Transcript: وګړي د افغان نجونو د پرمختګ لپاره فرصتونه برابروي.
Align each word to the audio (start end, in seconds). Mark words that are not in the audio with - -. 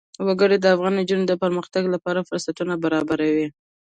وګړي 0.27 0.57
د 0.59 0.65
افغان 0.75 0.93
نجونو 0.99 1.23
د 1.27 1.33
پرمختګ 1.43 1.83
لپاره 1.93 2.25
فرصتونه 2.29 2.73
برابروي. 2.83 3.47